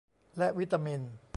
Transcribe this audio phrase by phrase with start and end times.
[0.37, 1.01] และวิตามิน